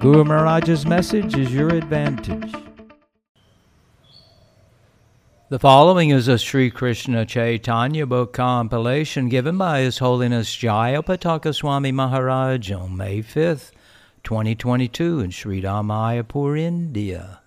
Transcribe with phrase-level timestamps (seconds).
[0.00, 2.54] Guru Maharaj's message is your advantage.
[5.48, 11.90] The following is a Sri Krishna Chaitanya book compilation given by His Holiness Jayapataka Swami
[11.90, 13.72] Maharaj on May 5th,
[14.22, 17.40] 2022 in Sridham Mayapur, India.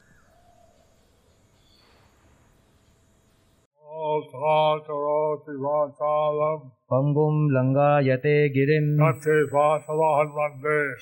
[6.93, 8.89] पङ्गुं लङ्गायते गिरिम्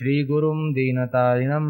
[0.02, 1.68] श्रीगुरुं दीनतारिणं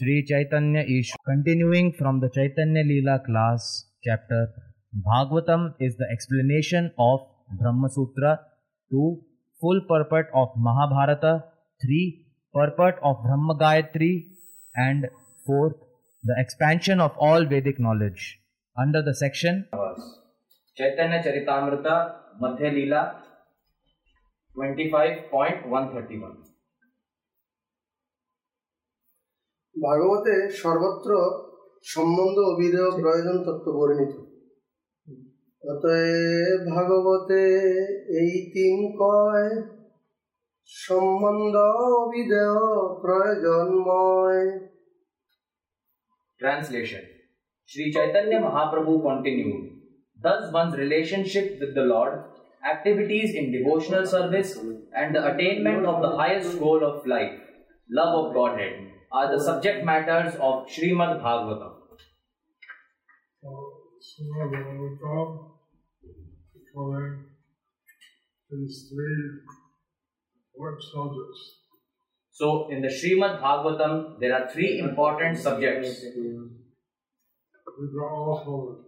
[0.00, 3.68] श्रीचैतन्य ईश्व continuing from the Chaitanya Leela class
[4.06, 4.46] chapter
[5.08, 8.34] Bhagavatam is the of of Brahmasutra
[8.90, 9.08] to
[9.60, 11.24] full purport of Mahabharata
[11.80, 12.02] three
[12.54, 14.12] purport of Brahma Gayatri
[14.74, 15.06] and
[15.46, 15.76] fourth
[16.24, 18.30] the expansion of all vedic knowledge
[18.76, 19.68] under the section.
[20.76, 21.94] Chaitanya Charitamrita
[22.40, 23.02] Madhya Leela
[24.56, 26.36] 25.131
[29.74, 31.10] ভাগবতে সর্বত্র
[31.92, 34.14] সম্বন্ধ অভিধেয় প্রয়োজন তত্ত্ব বর্ণিত।
[35.62, 37.42] অতএব ভাগবতে
[38.22, 39.48] এই তিন কয়
[40.68, 41.54] সম্বন্ধ
[42.02, 42.54] অভিধেয়
[43.02, 44.42] প্রয়োজনময়।
[46.40, 47.11] Translation.
[47.72, 49.70] Sri Chaitanya Mahaprabhu continued
[50.20, 52.24] Thus, one's relationship with the Lord,
[52.70, 54.58] activities in devotional service,
[54.94, 57.32] and the attainment of the highest goal of life,
[57.90, 61.72] love of Godhead, are the subject matters of Srimad Bhagavatam.
[63.40, 63.48] So,
[64.10, 65.48] Srimad Bhagavatam,
[68.50, 69.40] these three
[70.58, 71.40] work subjects.
[72.32, 76.04] So, in the Srimad Bhagavatam, there are three important subjects.
[77.80, 78.84] These are all covered.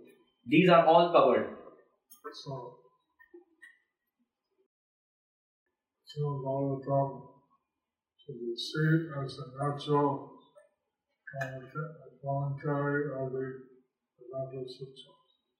[0.46, 1.56] These are all covered.
[2.32, 2.78] So,
[8.24, 10.30] should be seen as a natural
[12.24, 13.46] commentary of the
[14.18, 15.12] Vedanta Sutra.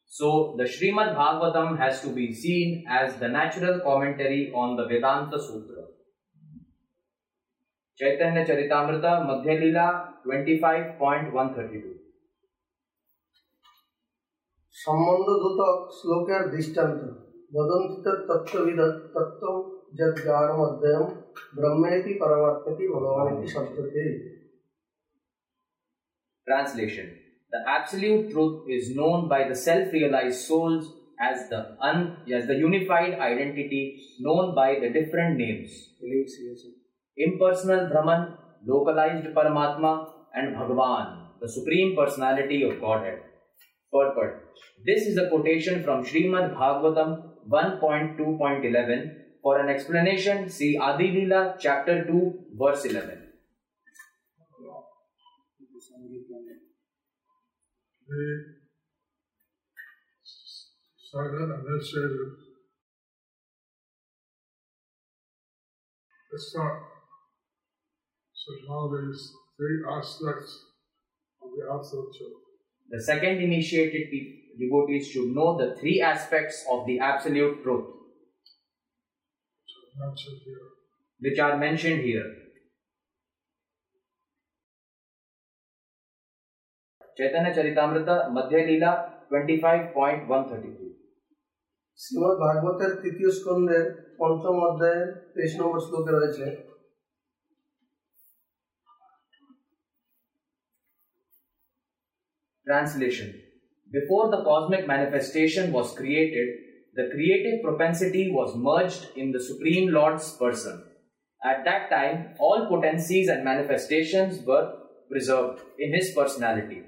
[0.06, 5.40] So, the Srimad Bhagavatam has to be seen as the natural commentary on the Vedanta
[5.40, 5.84] Sutra.
[7.98, 11.93] Chaitanya Charitamrita Madhya Leela 25.132
[14.75, 17.01] সম্বন্ধ দূতক শ্লোকের দৃষ্টান্ত
[17.55, 18.79] বদন্তিত তত্ত্ববিদ
[19.13, 19.43] তত্ত্ব
[19.99, 21.07] যজ্ঞানম অধ্যয়ম
[21.57, 24.03] ব্রহ্মেতি পরমাত্মতি ভগবানেতি শব্দতে
[26.47, 27.07] Translation
[27.53, 30.83] The absolute truth is known by the self realized souls
[31.19, 31.59] as the,
[31.89, 31.97] un,
[32.37, 33.83] as the unified identity
[34.25, 35.69] known by the different names
[37.17, 38.21] impersonal Brahman,
[38.65, 39.93] localized Paramatma,
[40.33, 41.05] and Bhagavan,
[41.41, 43.19] the Supreme Personality of Godhead.
[43.94, 47.10] Purport This is a quotation from Srimad Bhagavatam
[47.48, 49.20] 1.2.11.
[49.42, 53.20] For an explanation, see Adi Leela, chapter 2, verse 11.
[58.06, 58.40] He
[61.08, 62.44] started initiated
[66.32, 66.72] it's not
[68.34, 70.50] so one of these three aspects
[71.40, 72.43] of the absolute truth.
[72.91, 74.27] The second initiated pe-
[74.59, 77.87] devotees should know the three aspects of the absolute truth,
[79.61, 80.65] which are mentioned here.
[81.21, 82.27] which are mentioned here.
[87.17, 88.91] Chaitanya Charitamrita, Madhya Leela
[89.29, 90.89] 25.133.
[91.99, 93.85] Shrimad ভাগবতের তৃতীয় স্কন্ধের
[94.19, 96.45] পঞ্চম অধ্যায়ের তেইশ নম্বর শ্লোকে রয়েছে
[102.74, 103.40] Translation
[103.92, 106.48] Before the cosmic manifestation was created,
[106.96, 110.82] the creative propensity was merged in the Supreme Lord's person.
[111.44, 114.72] At that time, all potencies and manifestations were
[115.08, 116.82] preserved in his personality.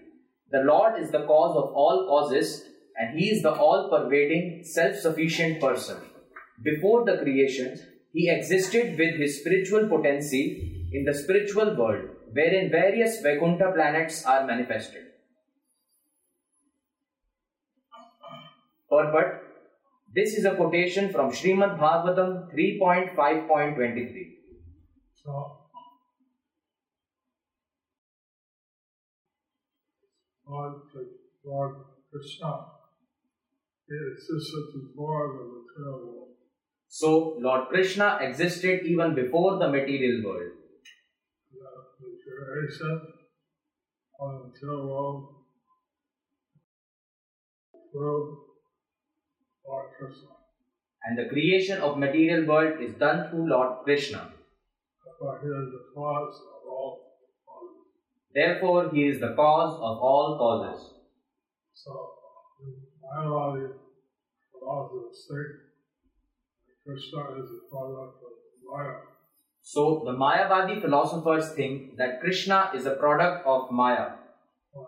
[0.50, 2.64] The Lord is the cause of all causes,
[2.96, 5.98] and he is the all pervading, self sufficient person.
[6.64, 7.78] Before the creation,
[8.12, 14.44] he existed with his spiritual potency in the spiritual world, wherein various Vaikuntha planets are
[14.44, 15.05] manifested.
[18.88, 19.12] But
[20.14, 24.36] This is a quotation from Srimad Bhagavatam 3.5.23.
[25.14, 25.66] So,
[31.44, 31.74] Lord,
[32.10, 32.66] Krishna
[33.98, 36.28] existed before the material world.
[36.88, 40.52] So, Lord Krishna existed even before the material world.
[47.92, 48.45] World
[49.66, 50.28] Lord Krishna.
[51.04, 54.32] And the creation of material world is done through Lord Krishna.
[55.20, 57.00] But he is the cause of all
[57.46, 57.86] causes.
[58.34, 60.92] Therefore, he is the cause of all causes.
[61.72, 62.10] So,
[62.54, 62.62] the
[63.12, 63.72] Mayavadi
[64.52, 68.32] philosophers think that Krishna is the product of
[68.70, 68.96] Maya.
[69.62, 74.10] So, the Mayavadi philosophers think that Krishna is a product of Maya.
[74.74, 74.86] But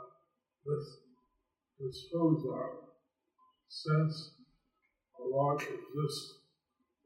[0.67, 0.85] this,
[1.79, 2.45] this proves
[5.39, 6.35] God exists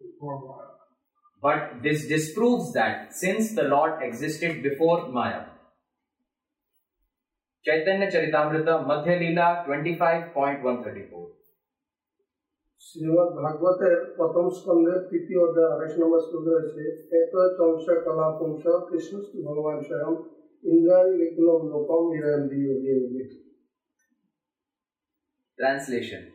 [0.00, 0.68] before Maya.
[1.42, 5.44] But this disproves that since the Lord existed before Maya.
[7.64, 11.30] Chaitanya Charitamrita, Madhya Leela 25.134.
[12.86, 13.82] Shrimad Bhagavat
[14.14, 16.86] प्रथम स्कंदे तृतीय अध्याय अठाईस number श्लोक रहे
[17.18, 20.16] एक चंश कला पुंश कृष्ण भगवान स्वयं
[20.72, 23.24] इंद्राणी विकुलम लोकम निरंदी योगे योगे
[25.58, 26.26] translation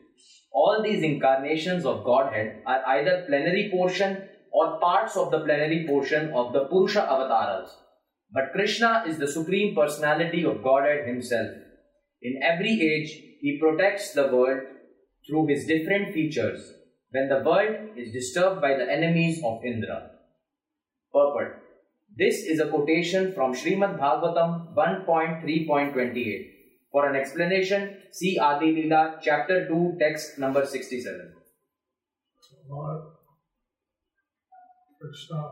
[0.52, 6.32] All these incarnations of Godhead are either plenary portion or parts of the plenary portion
[6.34, 7.70] of the Purusha avatars.
[8.32, 11.50] But Krishna is the supreme personality of Godhead himself.
[12.22, 13.12] In every age,
[13.42, 14.62] he protects the world
[15.28, 16.74] through his different features
[17.12, 20.12] when the world is disturbed by the enemies of Indra.
[21.14, 21.64] Purport
[22.18, 26.57] This is a quotation from Srimad Bhagavatam 1.3.28.
[26.92, 31.34] For an explanation, see Adi Leela, chapter 2, text number 67.
[32.70, 33.02] Lord
[35.00, 35.44] Krishna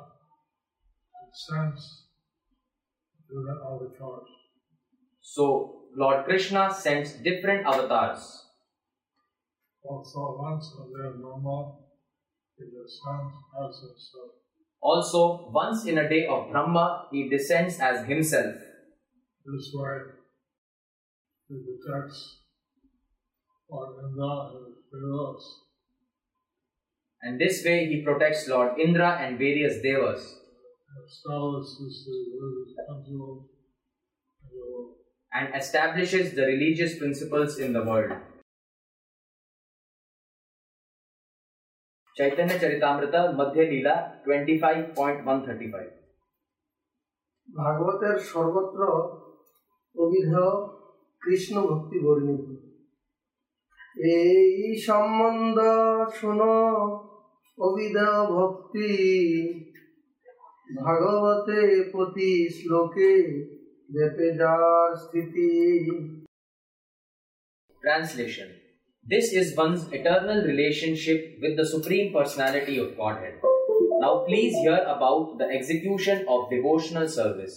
[3.30, 4.28] to the avatars.
[5.22, 8.44] So, Lord Krishna sends different avatars.
[9.84, 11.76] Also, once in a day of Brahma,
[12.58, 14.32] he descends as himself.
[14.82, 18.56] Also, once in a day of Brahma, he descends as himself.
[19.46, 19.98] This way,
[21.49, 22.41] he protects
[23.71, 25.45] Lord Indra and his devas.
[27.23, 30.37] And this way, he protects Lord Indra and various devas.
[31.07, 33.47] establishes the religious principles in the world.
[35.33, 38.13] and establishes the religious principles in the world.
[42.17, 43.97] Chaitanya Charitamrita Madhya Leela
[44.27, 46.01] 25.135
[47.59, 48.81] ভাগবতের সর্বত্র
[50.03, 50.74] অবিধেয়
[51.25, 52.45] কৃষ্ণ ভক্তি বর্ণিত
[54.15, 54.41] এই
[54.89, 55.59] সম্বন্ধ
[56.19, 56.55] শুনো
[57.59, 58.91] অবিধেয় ভক্তি
[60.81, 61.61] ভাগবতে
[61.93, 63.13] প্রতি শ্লোকে
[63.95, 65.51] ব্যাপে যার স্থিতি
[67.83, 68.49] Translation
[69.07, 73.37] This is one's eternal relationship with the Supreme Personality of Godhead.
[73.99, 77.57] Now, please hear about the execution of devotional service.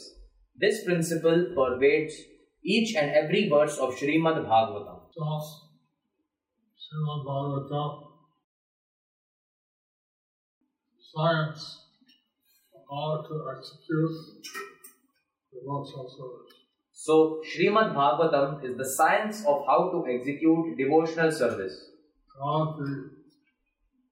[0.57, 2.15] This principle pervades
[2.62, 5.00] each and every verse of Srimad Bhagavatam.
[5.16, 5.68] Thus,
[6.76, 8.08] Srimad Bhagavatam,
[10.98, 11.84] science
[12.90, 14.10] how to execute
[15.52, 16.54] devotional service.
[16.92, 21.90] So, Srimad Bhagavatam is the science of how to execute devotional service.
[22.40, 23.10] All the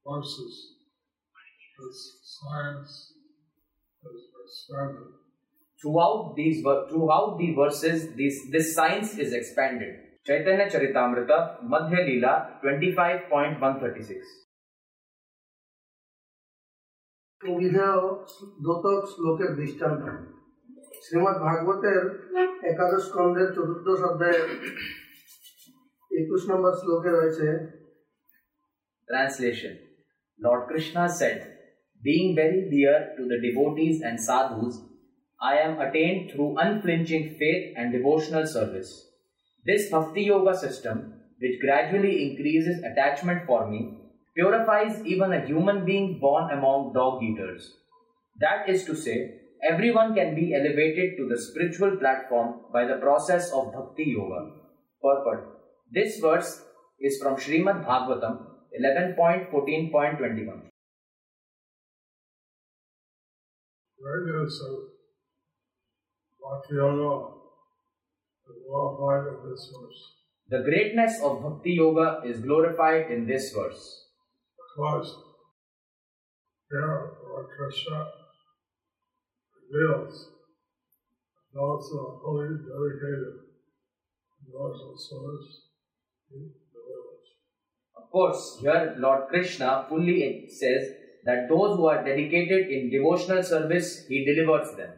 [0.06, 0.74] verses,
[1.78, 3.12] this science
[4.04, 5.25] is expanded
[5.81, 9.93] Throughout these ver- throughout the verses, this, this science is expanded.
[10.25, 14.23] Chaitanya Charitamrita, Madhya Leela, 25.136.
[17.41, 18.01] অভিধেয়
[18.65, 20.03] দোতক শ্লোকের দৃষ্টান্ত
[21.03, 22.01] শ্রীমৎ ভাগবতের
[22.71, 24.47] একাদশ স্কন্ধের চতুর্দশ অধ্যায়ের
[26.11, 27.47] একুশ নম্বর শ্লোকে রয়েছে
[29.07, 29.73] Translation
[30.39, 31.39] Lord Krishna said,
[32.01, 34.73] Being very dear to the devotees and sadhus,
[35.40, 39.08] I am attained through unflinching faith and devotional service.
[39.66, 43.98] This Bhakti Yoga system, which gradually increases attachment for me,
[44.34, 47.76] purifies even a human being born among dog eaters.
[48.40, 53.52] That is to say, everyone can be elevated to the spiritual platform by the process
[53.52, 54.52] of Bhakti Yoga.
[55.02, 55.58] Purport
[55.92, 56.62] This verse
[56.98, 58.46] is from Srimad Bhagavatam
[58.80, 60.62] 11.14.21.
[63.98, 64.95] Radius of
[66.48, 67.34] Bhakti Yoga
[68.48, 70.00] is glorified in this verse.
[70.48, 74.06] The greatness of Bhakti Yoga is glorified in this verse.
[74.56, 75.08] Because
[76.70, 78.06] here Lord Krishna
[79.72, 80.30] reveals
[81.52, 83.42] those who are fully dedicated
[84.30, 85.66] to universal service
[86.28, 87.26] he delivers.
[87.96, 90.92] Of course, here Lord Krishna fully says
[91.24, 94.90] that those who are dedicated in devotional service, he delivers them.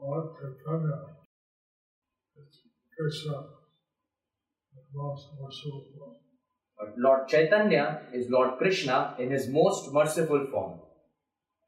[0.00, 0.98] Lord Chaitanya
[2.36, 2.60] is
[2.96, 3.38] Krishna,
[4.94, 6.16] most merciful one.
[6.78, 10.80] But Lord Chaitanya is Lord Krishna in his most merciful form.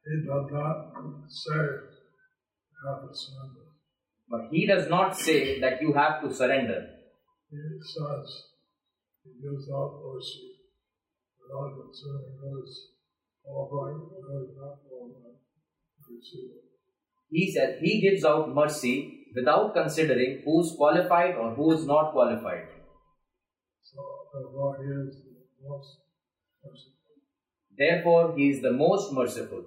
[0.04, 0.92] He does not
[1.28, 1.56] say
[2.72, 3.66] you have to surrender.
[4.30, 6.86] But he does not say that you have to surrender.
[7.50, 8.28] He says
[9.24, 10.52] he gives out mercy
[11.40, 12.92] without considering is
[13.42, 16.67] qualified and who is not qualified to receive it.
[17.31, 22.11] He said he gives out mercy without considering who is qualified or who is not
[22.11, 22.67] qualified.
[23.81, 24.01] So
[24.33, 25.01] therefore he is
[25.41, 25.99] the most
[26.63, 27.03] merciful.
[27.79, 29.63] Therefore, he is the most merciful.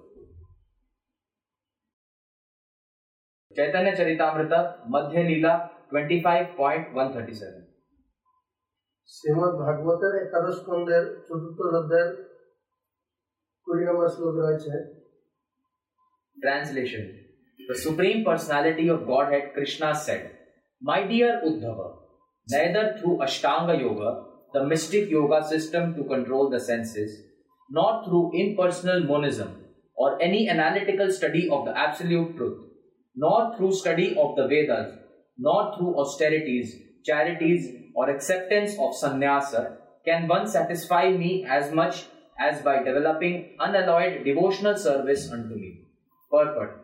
[3.51, 5.53] Chaitanya Charitamrita, Madhya Leela
[5.91, 7.67] 25.137.
[9.09, 12.09] Srimad ভাগবতের একাদশ খণ্ডের চতুর্থ অধ্যায়ের
[13.67, 14.73] কুড়ি নম্বর শ্লোক রয়েছে
[16.37, 17.05] Translation
[17.68, 20.32] the Supreme Personality of Godhead Krishna said,
[20.80, 21.94] My dear Uddhava,
[22.50, 27.22] neither through Ashtanga Yoga, the mystic yoga system to control the senses,
[27.70, 29.64] nor through impersonal monism
[29.94, 32.58] or any analytical study of the absolute truth,
[33.14, 34.98] nor through study of the Vedas,
[35.38, 42.06] nor through austerities, charities, or acceptance of sannyasa can one satisfy me as much
[42.38, 45.84] as by developing unalloyed devotional service unto me.
[46.30, 46.81] Purport.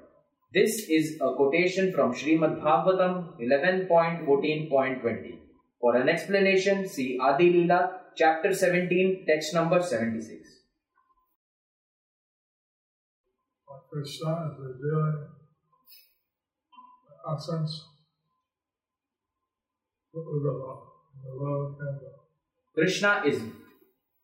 [0.50, 5.38] This is a quotation from Srimad Bhagavatam 11.14.20.
[5.78, 10.48] For an explanation, see Adi Leela, chapter 17, text number 76.
[13.66, 15.28] But Krishna is revealing
[17.04, 17.84] the essence
[20.14, 20.78] of the.
[22.74, 23.42] Krishna is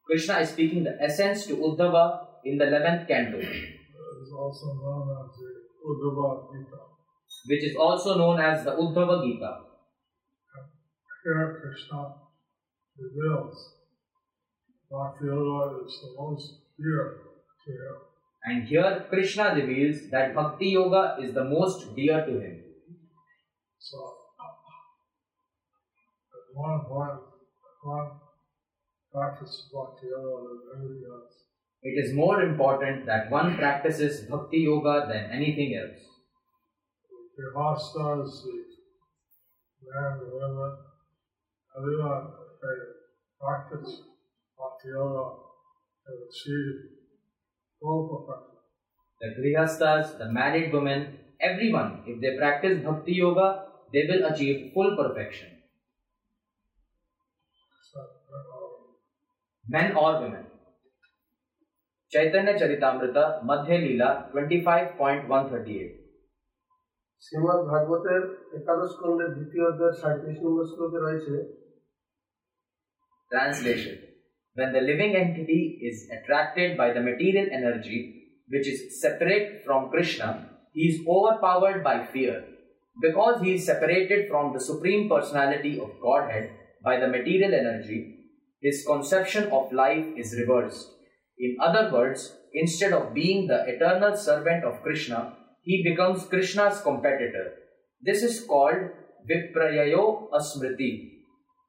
[0.07, 5.09] Krishna is speaking the essence to Uddhava in the 11th canto, It is also known
[5.11, 5.54] as the
[5.85, 6.81] Uddhava Gita.
[7.47, 9.61] which is also known as the Uddhava Gita.
[11.25, 12.15] Here Krishna
[12.99, 13.75] reveals
[14.91, 17.17] Bhakti Yoga is the most dear
[17.65, 17.97] to him.
[18.45, 22.63] And here Krishna reveals that Bhakti Yoga is the most dear to him.
[23.79, 24.15] So,
[26.35, 27.21] at one point,
[27.83, 28.11] one
[29.13, 31.44] practice Bhakti Yoga than everything else.
[31.85, 36.01] It is more important that one practices Bhakti Yoga than anything else.
[37.37, 38.43] The hostas,
[39.83, 40.77] the men, the women,
[41.77, 42.29] everyone,
[43.39, 44.01] practice
[44.59, 45.25] Bhakti Yoga
[46.07, 46.75] and achieve
[47.83, 48.55] full perfection.
[49.21, 54.97] The Grihasthas, the married women, everyone, if they practice Bhakti Yoga, they will achieve full
[54.97, 55.49] perfection.
[57.97, 58.01] Uh,
[59.69, 60.47] Men or women.
[62.12, 66.00] Chaitanya Charitamrita, Madhya Leela 25.138.
[67.24, 68.22] Shrimad ভাগবতের
[68.60, 71.36] একাদশ খণ্ডের দ্বিতীয় অধ্যায়ের সাঁত্রিশ নম্বর শ্লোকে রয়েছে
[73.32, 73.96] Translation
[74.58, 78.00] When the living entity is attracted by the material energy,
[78.52, 80.30] which is separate from Krishna,
[80.76, 82.36] he is overpowered by fear.
[82.98, 86.46] Because he is separated from the Supreme Personality of Godhead
[86.88, 88.00] by the material energy,
[88.66, 90.88] his conception of life is reversed.
[91.39, 97.55] In other words, instead of being the eternal servant of Krishna, he becomes Krishna's competitor.
[98.01, 98.91] This is called
[99.29, 101.11] Viprayayo Asmriti.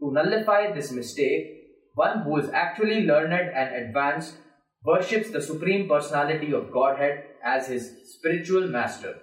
[0.02, 1.48] To nullify this mistake,
[1.94, 4.36] one who is actually learned and advanced
[4.84, 9.16] worships the Supreme Personality of Godhead as his spiritual master,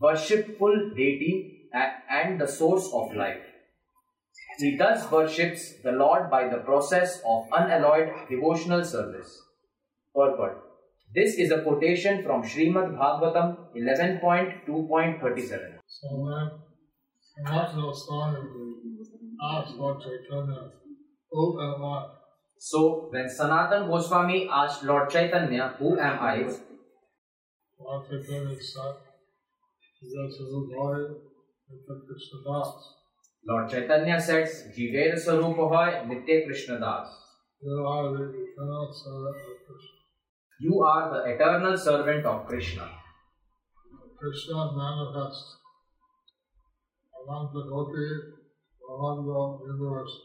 [0.00, 1.68] worshipful deity,
[2.08, 3.42] and the source of life.
[4.58, 9.42] He thus worships the Lord by the process of unalloyed devotional service.
[10.14, 10.62] Purport.
[11.14, 15.78] This is a quotation from Srimad Bhagavatam 11.2.37.
[15.86, 16.50] so then,
[17.46, 18.40] Sanatana Swami
[19.42, 20.70] asked Lord Chaitanya,
[21.30, 22.06] who am I?
[22.58, 26.44] So, when Sanatan Goswami asked Lord Chaitanya, Who am I?
[27.78, 28.94] Lord Chaitanya said,
[30.00, 30.42] Yes, is a
[30.74, 30.96] boy,
[31.68, 32.94] it's Krishna Das.
[33.46, 37.08] Lord Chaitanya says, Jiver Sarupahoy Nitya Krishna Das.
[37.60, 39.53] You are the eternal servant.
[40.60, 42.88] You are the eternal servant of Krishna.
[44.18, 45.56] Krishna manifests
[47.20, 48.08] Ananta Koti,
[48.80, 50.20] Brahmanda universes.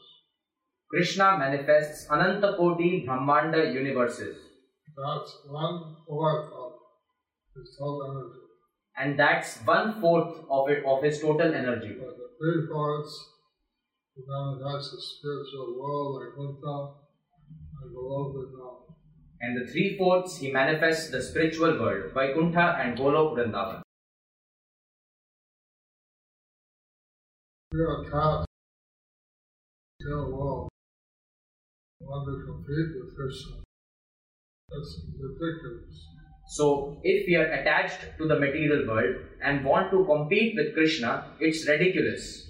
[0.90, 4.38] Krishna manifests Ananta Koti Brahmanda universes.
[4.96, 6.74] That's one fourth of
[7.56, 8.46] his total energy.
[8.98, 11.96] And that's one fourth of it of his total energy.
[12.00, 13.14] But the three fourths
[14.16, 16.78] He manifests the spiritual world Vaikuntha
[17.82, 18.79] and Golokvrindavan.
[19.42, 23.82] And the three fourths he manifests the spiritual world, Vaikuntha and Golok Vrindavan.
[27.72, 28.48] We are tasked
[30.02, 30.70] to world
[32.02, 33.56] want to compete with Krishna.
[34.70, 36.08] That's ridiculous.
[36.48, 41.26] So, if we are attached to the material world and want to compete with Krishna,
[41.40, 42.50] it's ridiculous.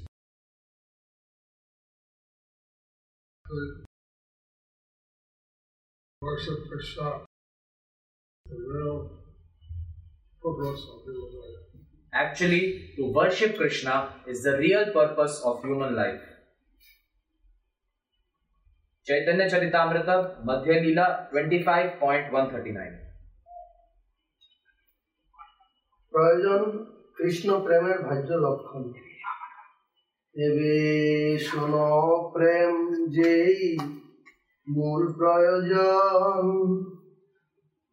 [6.20, 7.20] worship Krishna,
[8.46, 9.10] the real
[10.42, 11.60] purpose of human life.
[12.12, 16.20] Actually, to worship Krishna is the real purpose of human life.
[19.06, 23.00] Chaitanya Charitamrita, Madhya Leela 25.139.
[26.12, 26.62] প্রয়োজন
[27.16, 28.84] কৃষ্ণ প্রেমের ভাজ্য লক্ষণ
[30.36, 30.74] এবে
[31.46, 31.72] শোন
[32.34, 32.74] প্রেম
[33.16, 33.58] যেই
[34.68, 36.44] মূল প্রয়োজন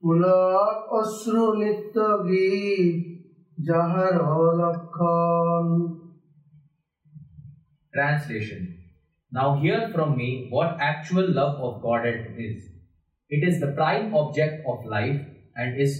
[0.02, 1.96] মূলক অশ্রু নিত্য
[2.28, 2.98] গীত
[3.68, 4.14] যাহার
[4.60, 5.68] লক্ষণ
[7.94, 8.62] Translation
[9.32, 12.60] Now, hear from me what actual love of Godhead is.
[13.30, 15.22] It is the prime object of life
[15.56, 15.94] and is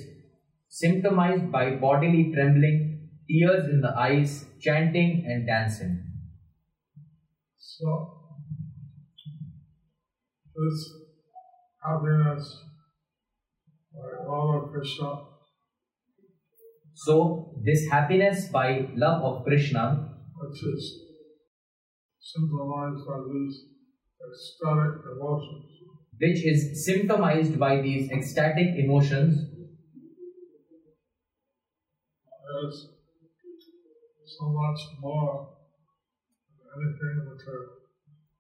[0.72, 6.04] symptomized by bodily trembling, tears in the eyes, chanting, and dancing.
[7.58, 8.15] So,
[10.57, 10.93] this
[11.85, 12.65] happiness
[13.93, 15.11] by all of Krishna
[16.95, 20.09] So, this happiness by love of Krishna,
[20.41, 21.03] which is
[22.19, 23.57] symbolized by these
[24.27, 25.65] ecstatic emotions,
[26.19, 29.37] which is symptomized by these ecstatic emotions,
[32.65, 32.91] is
[34.25, 35.51] so much more
[36.59, 37.86] than anything material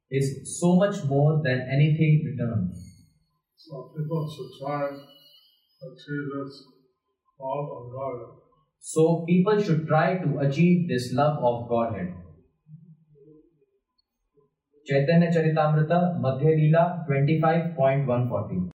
[0.09, 2.71] is so much more than anything returned.
[3.55, 6.63] So people should try to achieve this
[7.39, 8.41] love of God.
[8.83, 12.15] So, people should try to achieve this love of Godhead.
[14.87, 18.71] Chaitanya Charitamrita, Madhya Leela 25.140.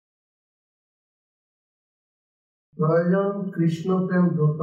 [2.79, 4.61] প্রয়োজন কৃষ্ণ প্রেম দ্রুত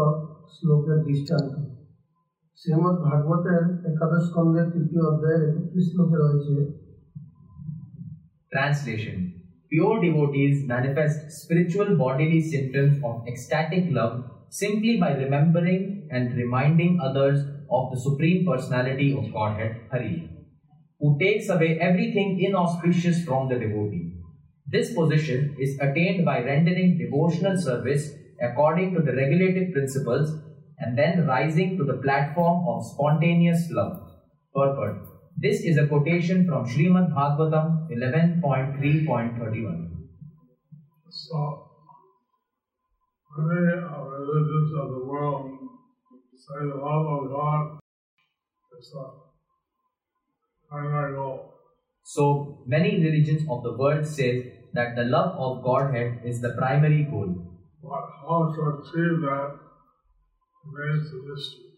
[0.56, 1.54] শ্লোকের দৃষ্টান্ত
[2.62, 6.56] শ্রীমৎ ভাগবতের একাদশ স্কন্ধের তৃতীয় অধ্যায়ের একত্রিশ শ্লোকে রয়েছে
[8.54, 9.18] Translation
[9.72, 14.16] Pure devotees manifest spiritual bodily symptoms of ecstatic love
[14.62, 15.82] simply by remembering
[16.16, 17.38] and reminding others
[17.78, 20.18] of the Supreme Personality of Godhead, Hari,
[21.02, 24.08] who takes away everything inauspicious from the devotee.
[24.68, 28.04] This position is attained by rendering devotional service
[28.48, 30.28] according to the regulative principles
[30.79, 34.03] and then rising to the platform of spontaneous love.
[34.55, 35.03] Purport.
[35.37, 39.91] This is a quotation from Srimad Bhagavatam 11.3.31.
[41.11, 41.69] So
[43.39, 45.59] many religions of the world
[46.35, 47.79] say the love of God
[48.79, 49.11] is the
[50.71, 51.55] primary goal.
[52.05, 57.05] So, many religions of the world say that the love of Godhead is the primary
[57.05, 57.35] goal.
[57.83, 59.66] But how to achieve that
[60.73, 61.73] remains a mystery.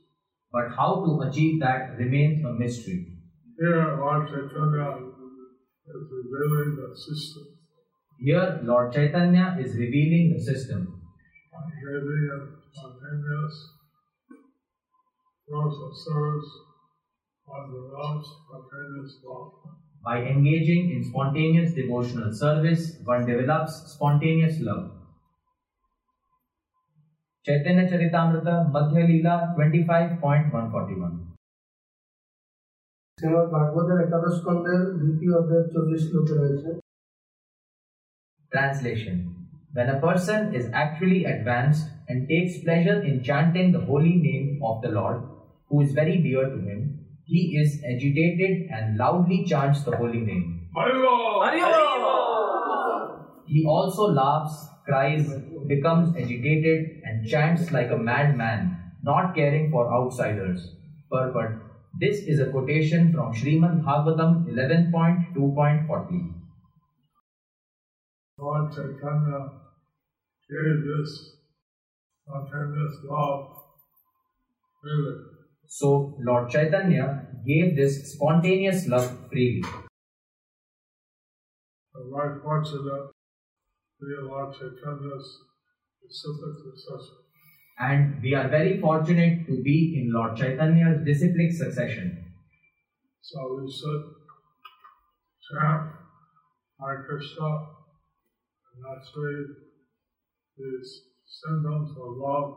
[0.52, 3.18] But how to achieve that remains a mystery.
[3.58, 4.88] Here, Lord Chaitanya
[5.88, 7.58] is revealing the system
[8.20, 11.00] Here, Lord Chaitanya is revealing the system
[11.52, 11.60] by
[12.72, 13.54] spontaneous
[15.48, 16.50] growth of service
[17.46, 19.52] on the love, spontaneous love.
[20.04, 24.97] by engaging in spontaneous devotional service, one develops spontaneous love.
[27.45, 31.33] Chaitanya Charitamrita, Madhya Leela 25.141.
[33.17, 36.69] Srimat ভাগবতের একাদশ স্কন্ধের দ্বিতীয় অধ্যায়ের চল্লিশ শ্লোকে রয়েছে
[38.51, 39.15] Translation
[39.75, 44.75] When a person is actually advanced and takes pleasure in chanting the holy name of
[44.83, 45.19] the Lord,
[45.67, 46.79] who is very dear to him,
[47.25, 50.45] he is agitated and loudly chants the holy name.
[53.45, 54.55] He also laughs,
[54.88, 55.30] cries,
[55.66, 60.74] becomes agitated, and chants like a madman, not caring for outsiders.
[61.10, 61.62] Purport
[62.00, 66.34] This is a quotation from Srimad Bhagavatam 11.2.40.
[68.38, 69.50] Lord Chaitanya
[70.48, 71.34] gave this
[72.24, 73.56] spontaneous love
[74.80, 75.18] freely.
[75.66, 79.62] So, Lord Chaitanya gave this spontaneous love freely.
[82.42, 83.10] Fortunate
[87.80, 92.32] And we are very fortunate to be in Lord Chaitanya's disciplic succession.
[93.20, 94.04] So we should
[95.50, 95.92] chant
[96.80, 97.48] Hare Krishna,
[98.72, 99.46] and naturally
[100.56, 102.48] these symptoms of love.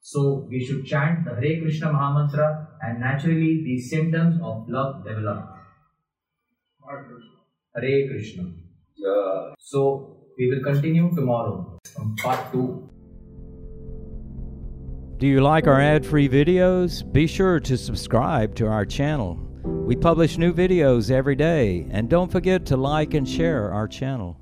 [0.00, 5.48] So we should chant the Hare Krishna Mahamantra and naturally these symptoms of love develop.
[6.86, 7.36] Hare Krishna.
[7.74, 8.69] Hare Krishna.
[9.58, 12.88] So we will continue tomorrow from part 2.
[15.18, 17.04] Do you like our ad free videos?
[17.12, 19.38] Be sure to subscribe to our channel.
[19.62, 24.39] We publish new videos every day, and don't forget to like and share our channel.